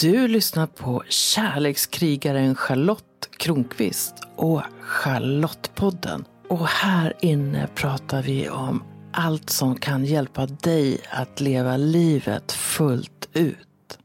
[0.00, 6.24] Du lyssnar på kärlekskrigaren Charlotte Kronqvist och Charlottepodden.
[6.48, 8.82] Och här inne pratar vi om
[9.12, 13.98] allt som kan hjälpa dig att leva livet fullt ut.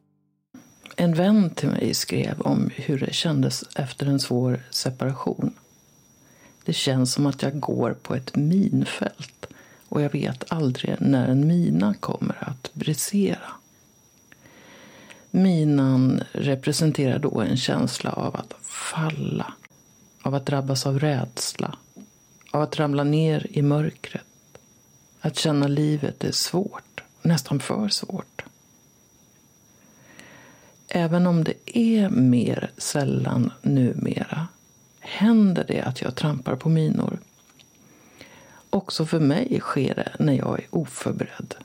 [0.95, 5.53] En vän till mig skrev om hur det kändes efter en svår separation.
[6.65, 9.47] Det känns som att jag går på ett minfält
[9.89, 13.51] och jag vet aldrig när en mina kommer att brisera.
[15.35, 19.53] Minan representerar då en känsla av att falla,
[20.21, 21.75] av att drabbas av rädsla,
[22.51, 24.25] av att ramla ner i mörkret.
[25.19, 28.43] Att känna livet är svårt, nästan för svårt.
[30.87, 34.47] Även om det är mer sällan numera
[34.99, 37.19] händer det att jag trampar på minor.
[38.69, 41.55] Också för mig sker det när jag är oförberedd.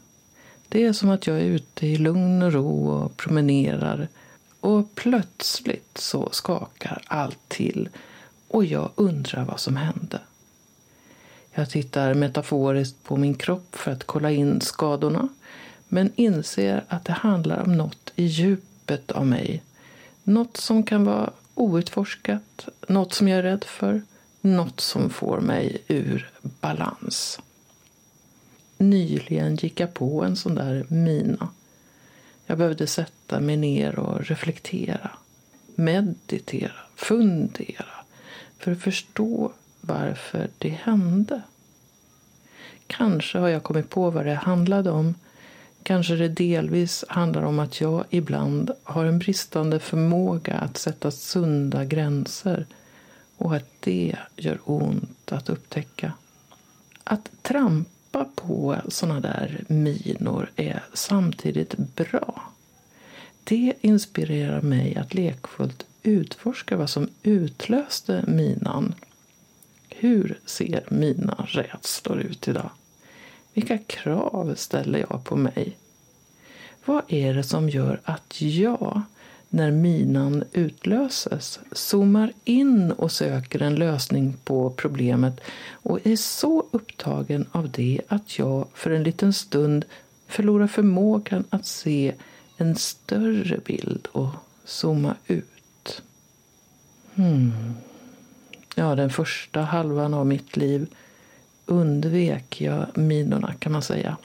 [0.68, 4.08] Det är som att jag är ute i lugn och ro och promenerar
[4.60, 7.88] och plötsligt så skakar allt till
[8.48, 10.20] och jag undrar vad som hände.
[11.52, 15.28] Jag tittar metaforiskt på min kropp för att kolla in skadorna
[15.88, 19.62] men inser att det handlar om något i djupet av mig.
[20.22, 24.02] Något som kan vara outforskat, något som jag är rädd för,
[24.40, 27.40] något som får mig ur balans.
[28.78, 31.48] Nyligen gick jag på en sån där mina.
[32.46, 35.10] Jag behövde sätta mig ner och reflektera,
[35.74, 38.04] meditera, fundera
[38.58, 41.42] för att förstå varför det hände.
[42.86, 45.14] Kanske har jag kommit på vad det handlade om.
[45.82, 51.84] Kanske det delvis handlar om att jag ibland har en bristande förmåga att sätta sunda
[51.84, 52.66] gränser
[53.36, 56.12] och att det gör ont att upptäcka.
[57.04, 62.42] Att trampa hoppa på såna där minor är samtidigt bra.
[63.44, 68.94] Det inspirerar mig att lekfullt utforska vad som utlöste minan.
[69.88, 72.70] Hur ser mina rädslor ut idag?
[73.54, 75.78] Vilka krav ställer jag på mig?
[76.84, 79.02] Vad är det som gör att jag
[79.48, 87.46] när minan utlöses zoomar in och söker en lösning på problemet och är så upptagen
[87.52, 89.84] av det att jag för en liten stund
[90.26, 92.14] förlorar förmågan att se
[92.56, 94.30] en större bild och
[94.64, 96.02] zooma ut.
[97.14, 97.74] Hmm.
[98.74, 100.86] Ja, den första halvan av mitt liv
[101.66, 104.16] undvek jag minorna kan man säga.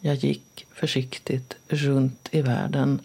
[0.00, 3.00] Jag gick försiktigt runt i världen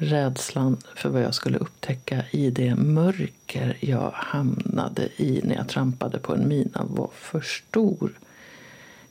[0.00, 6.18] Rädslan för vad jag skulle upptäcka i det mörker jag hamnade i när jag trampade
[6.18, 8.18] på en mina var för stor.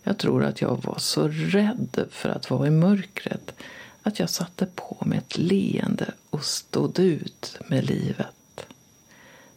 [0.04, 3.54] Jag tror att jag var så rädd för att vara i mörkret
[4.04, 8.68] att jag satte på mig ett leende och stod ut med livet.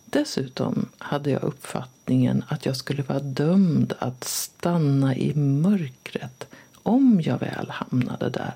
[0.04, 6.46] Dessutom hade jag uppfattningen att jag skulle vara dömd att stanna i mörkret
[6.82, 8.54] om jag väl hamnade där.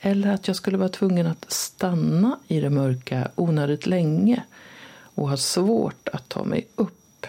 [0.00, 4.42] Eller att jag skulle vara tvungen att stanna i det mörka onödigt länge
[5.14, 7.26] och ha svårt att ta mig upp.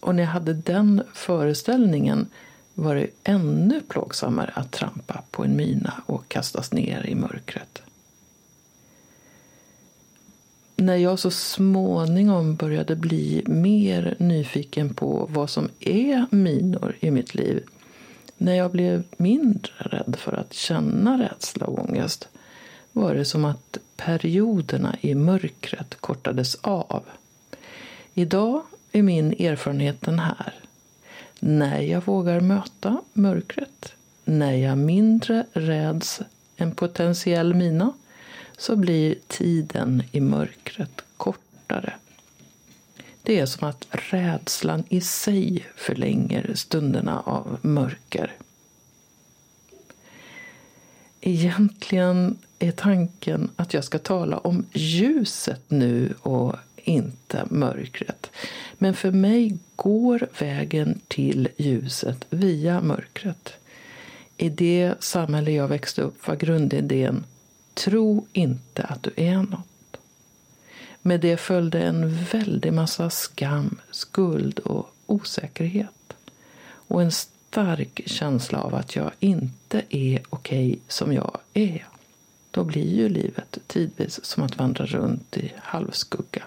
[0.00, 2.26] Och när jag hade den föreställningen
[2.74, 7.82] var det ännu plågsammare att trampa på en mina och kastas ner i mörkret.
[10.76, 17.34] När jag så småningom började bli mer nyfiken på vad som är minor i mitt
[17.34, 17.64] liv
[18.38, 22.28] när jag blev mindre rädd för att känna rädsla och ångest
[22.92, 27.04] var det som att perioderna i mörkret kortades av.
[28.14, 28.62] Idag
[28.92, 30.54] är min erfarenhet den här.
[31.40, 33.92] När jag vågar möta mörkret,
[34.24, 36.20] när jag mindre räds
[36.56, 37.92] en potentiell mina,
[38.56, 41.92] så blir tiden i mörkret kortare.
[43.28, 48.32] Det är som att rädslan i sig förlänger stunderna av mörker.
[51.20, 58.30] Egentligen är tanken att jag ska tala om ljuset nu och inte mörkret.
[58.78, 63.52] Men för mig går vägen till ljuset via mörkret.
[64.36, 67.24] I det samhälle jag växte upp var grundidén
[67.74, 69.77] Tro inte att du är något.
[71.02, 76.12] Med det följde en väldig massa skam, skuld och osäkerhet.
[76.70, 81.86] Och en stark känsla av att jag inte är okej okay som jag är.
[82.50, 86.42] Då blir ju livet tidvis som att vandra runt i halvskugga.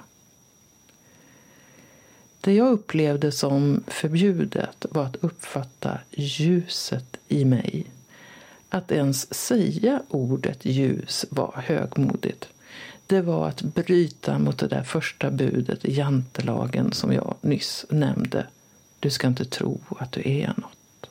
[2.42, 7.86] Det jag upplevde som förbjudet var att uppfatta ljuset i mig.
[8.70, 12.48] Att ens säga ordet ljus var högmodigt.
[13.12, 18.48] Det var att bryta mot det där första budet i jantelagen som jag nyss nämnde.
[19.00, 21.10] Du ska inte tro att du är något.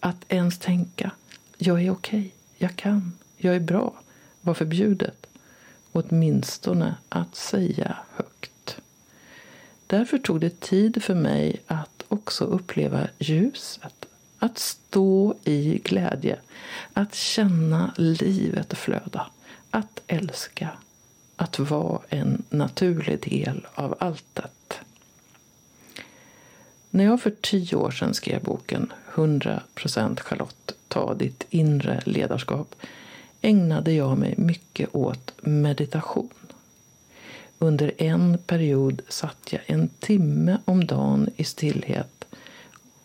[0.00, 1.10] Att ens tänka,
[1.58, 3.94] jag är okej, okay, jag kan, jag är bra,
[4.40, 5.26] var förbjudet.
[5.92, 8.76] Åtminstone att säga högt.
[9.86, 14.06] Därför tog det tid för mig att också uppleva ljuset.
[14.38, 16.38] Att stå i glädje.
[16.92, 19.26] Att känna livet flöda.
[19.70, 20.70] Att älska.
[21.36, 24.80] Att vara en naturlig del av alltet.
[26.90, 32.74] När jag för tio år sedan skrev boken 100% Charlotte, ta ditt inre ledarskap
[33.40, 36.30] ägnade jag mig mycket åt meditation.
[37.58, 42.24] Under en period satt jag en timme om dagen i stillhet.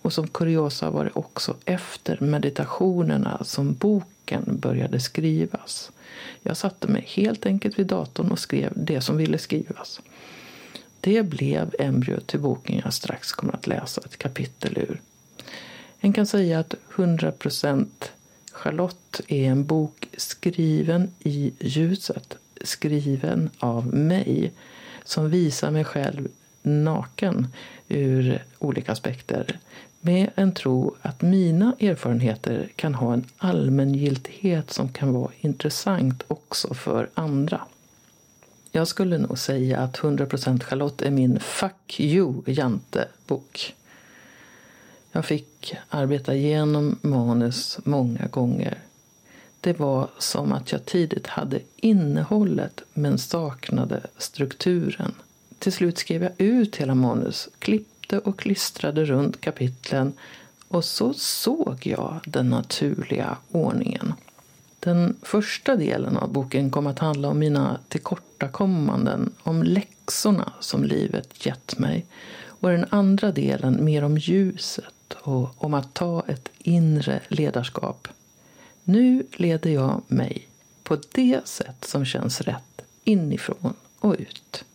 [0.01, 4.07] Och som kuriosa var det också efter meditationerna som boken
[4.48, 5.92] började skrivas.
[6.42, 10.01] Jag satte mig helt enkelt vid datorn och skrev det som ville skrivas.
[11.01, 15.01] Det blev embryot till boken jag strax kommer att läsa ett kapitel ur.
[16.00, 17.88] En kan säga att 100%
[18.51, 24.51] Charlotte är en bok skriven i ljuset, skriven av mig
[25.04, 26.27] som visar mig själv
[26.62, 27.48] naken
[27.88, 29.60] ur olika aspekter
[30.01, 36.74] med en tro att mina erfarenheter kan ha en allmängiltighet som kan vara intressant också
[36.74, 37.62] för andra.
[38.71, 43.75] Jag skulle nog säga att 100% Charlotte är min Fuck you Jante-bok.
[45.12, 48.77] Jag fick arbeta igenom manus många gånger.
[49.62, 55.13] Det var som att jag tidigt hade innehållet men saknade strukturen.
[55.59, 57.50] Till slut skrev jag ut hela manus,
[58.12, 60.13] klippte och klistrade runt kapitlen
[60.69, 64.13] och så såg jag den naturliga ordningen.
[64.80, 71.46] Den första delen av boken kom att handla om mina tillkortakommanden, om läxorna som livet
[71.46, 72.06] gett mig.
[72.62, 78.08] Och den andra delen mer om ljuset och om att ta ett inre ledarskap.
[78.84, 80.48] Nu leder jag mig
[80.84, 84.66] på det sätt som känns rätt inifrån och ut.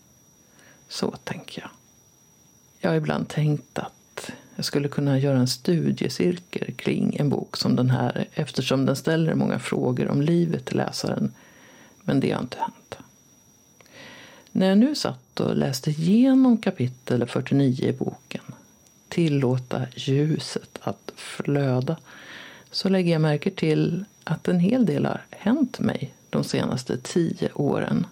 [0.89, 1.76] Så tänker jag.
[2.81, 7.77] Jag har ibland tänkt att jag skulle kunna göra en studiecirkel kring en bok som
[7.77, 11.33] den här eftersom den ställer många frågor om livet till läsaren.
[12.03, 12.99] Men det har inte hänt.
[14.53, 18.43] När jag nu satt och läste igenom kapitel 49 i boken
[19.09, 21.97] tillåta ljuset att flöda
[22.71, 27.53] så lägger jag märke till att en hel del har hänt mig de senaste tio
[27.55, 28.07] åren.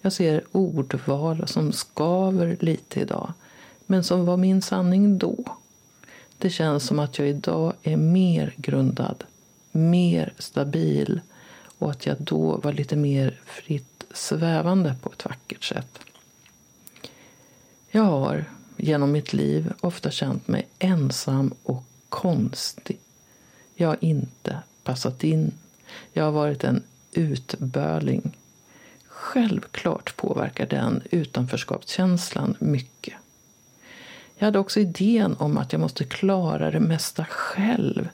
[0.00, 3.32] Jag ser ordval som skaver lite idag,
[3.92, 5.44] men som var min sanning då.
[6.38, 9.24] Det känns som att jag idag är mer grundad,
[9.72, 11.20] mer stabil
[11.78, 15.98] och att jag då var lite mer fritt svävande på ett vackert sätt.
[17.90, 18.44] Jag har
[18.76, 22.98] genom mitt liv ofta känt mig ensam och konstig.
[23.74, 25.52] Jag har inte passat in.
[26.12, 28.36] Jag har varit en utböling.
[29.06, 33.14] Självklart påverkar den utanförskapskänslan mycket.
[34.42, 38.08] Jag hade också idén om att jag måste klara det mesta själv.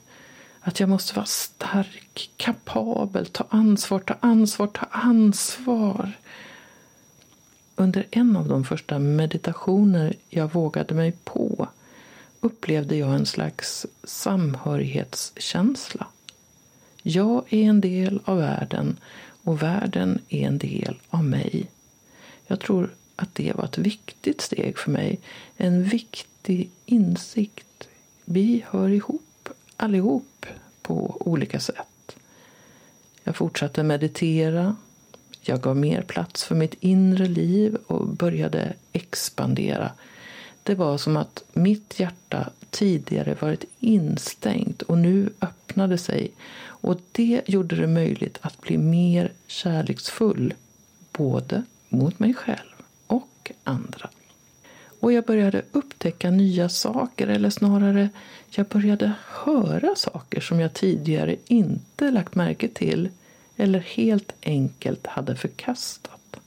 [0.61, 6.13] Att jag måste vara stark, kapabel, ta ansvar, ta ansvar, ta ansvar.
[7.77, 11.69] Under en av de första meditationer jag vågade mig på
[12.41, 16.07] upplevde jag en slags samhörighetskänsla.
[17.03, 18.97] Jag är en del av världen
[19.45, 21.71] och världen är en del av mig.
[22.47, 25.21] Jag tror att det var ett viktigt steg för mig.
[25.57, 27.89] En viktig insikt.
[28.25, 30.47] Vi hör ihop allihop
[30.83, 32.17] på olika sätt.
[33.25, 34.77] Jag fortsatte meditera
[35.49, 39.93] jag gav mer plats för mitt inre liv och började expandera.
[40.63, 46.31] Det var som att mitt hjärta tidigare varit instängt och nu öppnade sig.
[46.61, 50.55] Och det gjorde det möjligt att bli mer kärleksfull,
[51.13, 52.78] både mot mig själv
[53.51, 54.11] och andra.
[55.01, 58.09] Och jag började upptäcka nya saker, eller snarare,
[58.51, 63.09] jag började höra saker som jag tidigare inte lagt märke till
[63.57, 66.41] eller helt enkelt hade förkastat.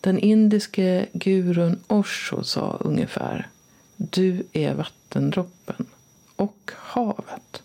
[0.00, 3.48] Den indiske gurun Osho sa ungefär
[3.96, 5.86] Du är vattendroppen
[6.36, 7.62] och havet.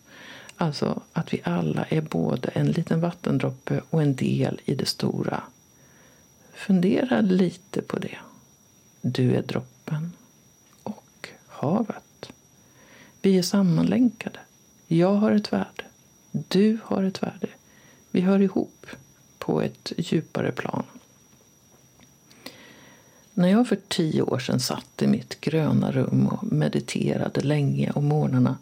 [0.58, 5.44] Alltså att vi alla är både en liten vattendroppe och en del i det stora.
[6.54, 8.18] Fundera lite på det.
[9.02, 10.12] Du är droppen
[10.84, 12.32] och havet.
[13.22, 14.40] Vi är sammanlänkade.
[14.88, 15.84] Jag har ett värde.
[16.32, 17.48] Du har ett värde.
[18.12, 18.86] Vi hör ihop
[19.38, 20.84] på ett djupare plan.
[23.34, 28.06] När jag för tio år sedan satt i mitt gröna rum och mediterade länge om
[28.06, 28.58] morgnarna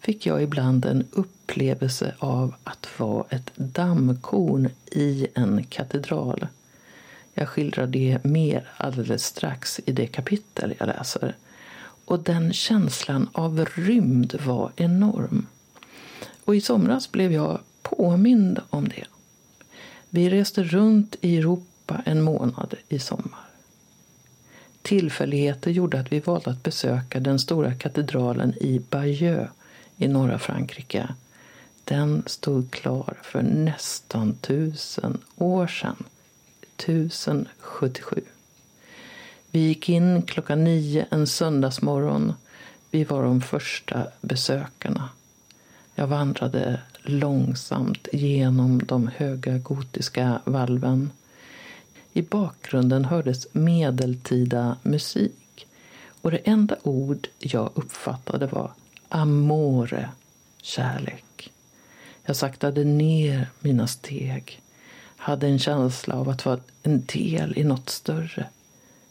[0.00, 6.46] fick jag ibland en upplevelse av att vara ett dammkorn i en katedral.
[7.34, 11.36] Jag skildrar det mer alldeles strax i det kapitel jag läser.
[12.04, 15.46] Och den känslan av rymd var enorm.
[16.44, 19.04] Och i somras blev jag påmind om det.
[20.10, 23.44] Vi reste runt i Europa en månad i sommar.
[24.82, 29.50] Tillfälligheter gjorde att vi valde att besöka den stora katedralen i Bayeux
[29.96, 31.14] i norra Frankrike.
[31.84, 36.04] Den stod klar för nästan tusen år sedan.
[36.76, 38.20] 1077.
[39.50, 42.32] Vi gick in klockan nio en söndagsmorgon.
[42.90, 45.08] Vi var de första besökarna.
[45.94, 51.10] Jag vandrade långsamt genom de höga gotiska valven.
[52.12, 55.66] I bakgrunden hördes medeltida musik
[56.20, 58.70] och det enda ord jag uppfattade var
[59.08, 60.10] amore,
[60.62, 61.52] kärlek.
[62.24, 64.60] Jag saktade ner mina steg,
[65.24, 68.46] hade en känsla av att vara en del i något större.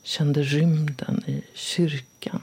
[0.04, 2.42] Kände rymden i kyrkan.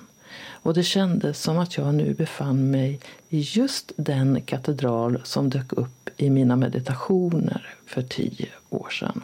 [0.63, 5.73] Och det kändes som att jag nu befann mig i just den katedral som dök
[5.73, 9.23] upp i mina meditationer för tio år sedan.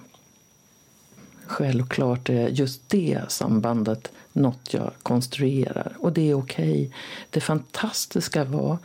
[1.46, 6.70] Självklart är just det sambandet något jag konstruerar och det är okej.
[6.70, 6.90] Okay.
[7.30, 8.78] Det fantastiska var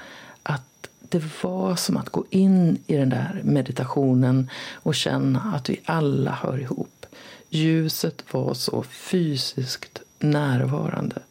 [1.11, 6.31] det var som att gå in i den där meditationen och känna att vi alla
[6.31, 7.05] hör ihop.
[7.49, 11.21] Ljuset var så fysiskt närvarande.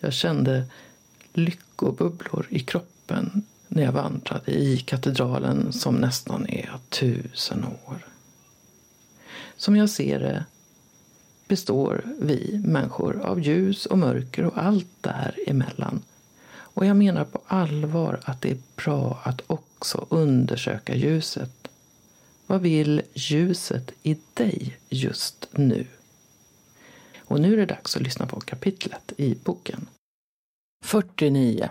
[0.00, 0.64] Jag kände
[1.32, 8.06] lyckobubblor i kroppen när jag vandrade i katedralen som nästan är tusen år.
[9.56, 10.44] Som jag ser det
[11.48, 16.02] består vi människor av ljus och mörker och allt däremellan.
[16.78, 21.68] Och jag menar på allvar att det är bra att också undersöka ljuset.
[22.46, 25.86] Vad vill ljuset i dig just nu?
[27.18, 29.88] Och nu är det dags att lyssna på kapitlet i boken.
[30.84, 31.70] 49.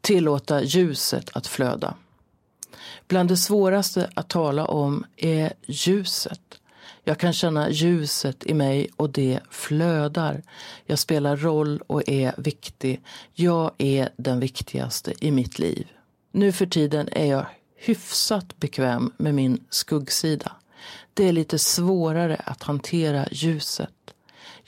[0.00, 1.94] Tillåta ljuset att flöda.
[3.08, 6.59] Bland det svåraste att tala om är ljuset.
[7.04, 10.42] Jag kan känna ljuset i mig och det flödar.
[10.86, 13.00] Jag spelar roll och är viktig.
[13.34, 15.86] Jag är den viktigaste i mitt liv.
[16.32, 20.52] Nu för tiden är jag hyfsat bekväm med min skuggsida.
[21.14, 23.90] Det är lite svårare att hantera ljuset.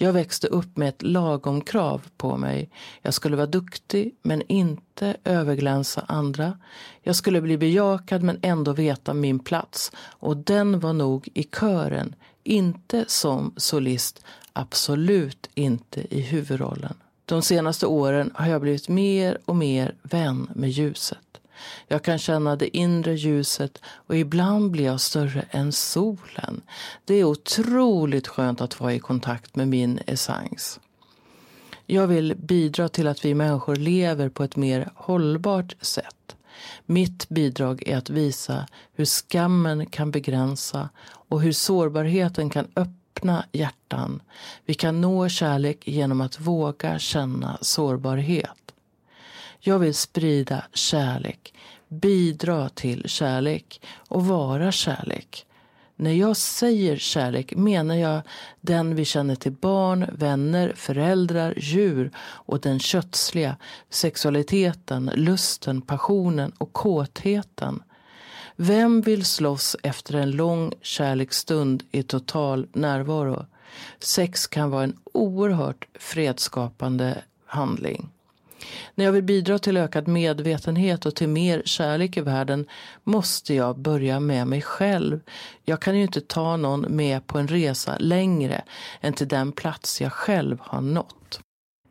[0.03, 2.71] Jag växte upp med ett lagom krav på mig.
[3.03, 6.59] Jag skulle vara duktig men inte överglänsa andra.
[7.03, 9.93] Jag skulle bli bejakad men ändå veta min plats.
[9.99, 16.95] Och den var nog i kören, inte som solist, absolut inte i huvudrollen.
[17.25, 21.41] De senaste åren har jag blivit mer och mer vän med ljuset.
[21.89, 26.63] Jag kan känna det inre ljuset och ibland blir jag större än solen.
[27.05, 30.81] Det är otroligt skönt att vara i kontakt med min essens.
[31.87, 36.37] Jag vill bidra till att vi människor lever på ett mer hållbart sätt.
[36.87, 44.23] Mitt bidrag är att visa hur skammen kan begränsa och hur sårbarheten kan öppna hjärtan.
[44.65, 48.62] Vi kan nå kärlek genom att våga känna sårbarhet.
[49.65, 51.55] Jag vill sprida kärlek,
[51.89, 55.47] bidra till kärlek och vara kärlek.
[55.97, 58.23] När jag säger kärlek menar jag
[58.61, 63.57] den vi känner till barn, vänner, föräldrar, djur och den kötsliga,
[63.91, 67.83] sexualiteten, lusten, passionen och kåtheten.
[68.57, 73.47] Vem vill slåss efter en lång kärleksstund i total närvaro?
[73.99, 78.11] Sex kan vara en oerhört fredsskapande handling.
[78.95, 82.67] När jag vill bidra till ökad medvetenhet och till mer kärlek i världen
[83.05, 85.21] måste jag börja med mig själv.
[85.65, 88.65] Jag kan ju inte ta någon med på en resa längre
[89.01, 91.41] än till den plats jag själv har nått.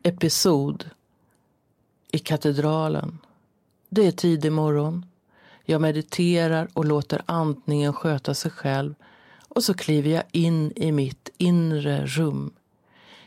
[0.02, 0.90] Episod
[2.12, 3.18] i katedralen.
[3.88, 5.06] Det är tidig morgon.
[5.64, 8.94] Jag mediterar och låter andningen sköta sig själv
[9.48, 12.52] och så kliver jag in i mitt inre rum.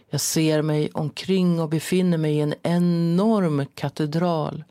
[0.10, 4.64] Jag ser mig omkring och befinner mig i en enorm katedral.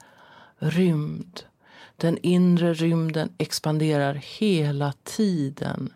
[0.59, 1.43] Rymd.
[1.97, 5.93] Den inre rymden expanderar hela tiden.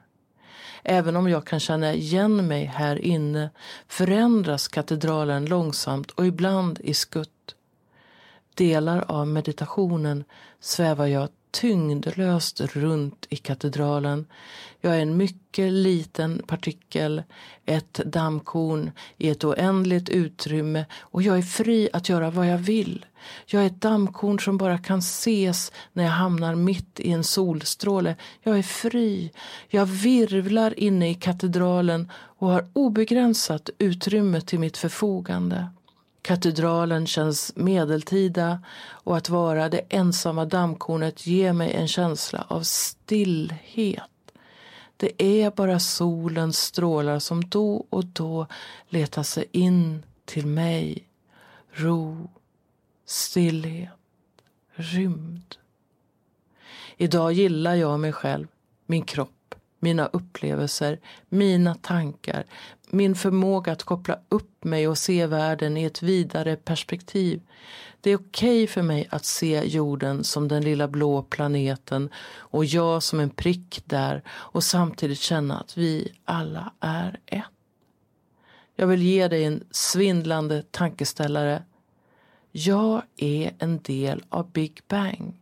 [0.83, 3.51] Även om jag kan känna igen mig här inne
[3.89, 7.55] förändras katedralen långsamt och ibland i skutt.
[8.55, 10.25] Delar av meditationen
[10.61, 11.29] svävar jag
[11.61, 14.27] tyngdlöst runt i katedralen.
[14.81, 17.23] Jag är en mycket liten partikel,
[17.67, 23.07] ett dammkorn i ett oändligt utrymme och jag är fri att göra vad jag vill.
[23.47, 28.17] Jag är ett dammkorn som bara kan ses när jag hamnar mitt i en solstråle.
[28.43, 29.33] Jag är fri.
[29.69, 35.69] Jag virvlar inne i katedralen och har obegränsat utrymme till mitt förfogande.
[36.29, 44.03] Katedralen känns medeltida och att vara det ensamma dammkornet ger mig en känsla av stillhet.
[44.97, 48.47] Det är bara solens strålar som då och då
[48.89, 51.09] letar sig in till mig.
[51.73, 52.31] Ro,
[53.07, 53.91] stillhet,
[54.75, 55.57] rymd.
[56.97, 58.47] Idag gillar jag mig själv,
[58.87, 59.39] min kropp
[59.79, 62.45] mina upplevelser, mina tankar,
[62.91, 67.41] min förmåga att koppla upp mig och se världen i ett vidare perspektiv.
[68.01, 72.65] Det är okej okay för mig att se jorden som den lilla blå planeten och
[72.65, 77.45] jag som en prick där och samtidigt känna att vi alla är ett.
[78.77, 81.63] Jag vill ge dig en svindlande tankeställare.
[82.53, 85.41] Jag är en del av Big Bang.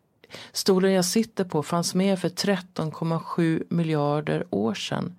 [0.53, 5.17] Stolen jag sitter på fanns med för 13,7 miljarder år sedan.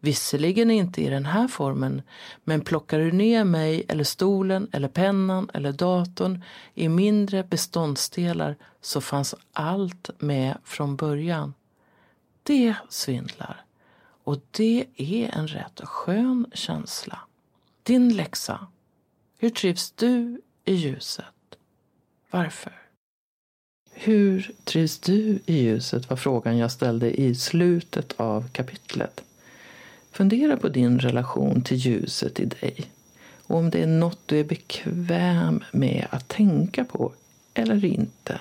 [0.00, 2.02] Visserligen inte i den här formen,
[2.44, 6.42] men plockar du ner mig eller stolen eller pennan eller datorn
[6.74, 11.54] i mindre beståndsdelar så fanns allt med från början.
[12.42, 13.64] Det svindlar.
[14.24, 17.18] Och det är en rätt skön känsla.
[17.82, 18.66] Din läxa.
[19.38, 21.24] Hur trivs du i ljuset?
[22.30, 22.72] Varför?
[23.92, 29.24] Hur trivs du i ljuset var frågan jag ställde i slutet av kapitlet.
[30.12, 32.90] Fundera på din relation till ljuset i dig
[33.48, 37.12] och om det är något du är bekväm med att tänka på
[37.54, 38.40] eller inte.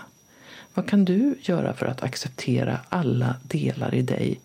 [0.74, 4.40] Vad kan du göra för att acceptera alla delar i dig,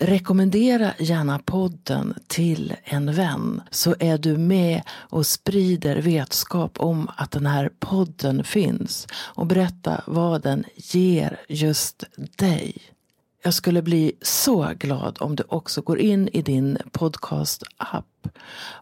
[0.00, 7.30] Rekommendera gärna podden till en vän så är du med och sprider vetskap om att
[7.30, 12.04] den här podden finns och berätta vad den ger just
[12.36, 12.95] dig.
[13.42, 18.28] Jag skulle bli så glad om du också går in i din podcast-app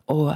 [0.04, 0.32] och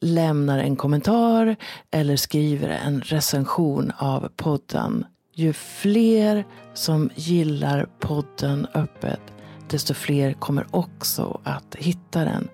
[0.00, 1.56] lämnar en kommentar
[1.90, 5.06] eller skriver en recension av podden.
[5.34, 9.20] Ju fler som gillar podden öppet
[9.68, 12.48] desto fler kommer också att hitta den.